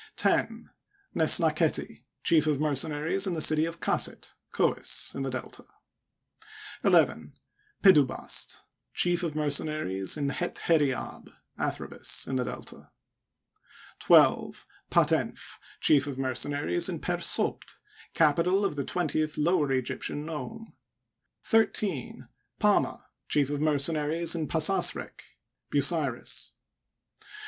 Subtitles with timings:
[0.15, 0.71] 10.
[1.15, 5.63] Nesnaketiy Chief of Mercenaries in the city of Kaset (Chois), in the Delta.
[6.37, 6.83] \\,
[7.83, 8.63] Pedubast,
[8.95, 11.29] Chief of Mercenaries in Het hert ab
[11.59, 12.89] (Athribis), in the Delta.
[13.99, 14.65] 12.
[14.89, 17.75] Patenf, Chief of Mercenaries in Per Sopd,
[18.15, 20.73] capital of the twentieth Lower Egyptian nome.
[21.43, 22.27] 13.
[22.59, 25.21] PamUy Chief of Mercenaries in Pas as rek(?)
[25.69, 26.53] (Bu siris),
[27.19, 27.27] 14.